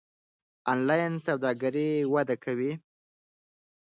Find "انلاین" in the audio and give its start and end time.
0.71-1.13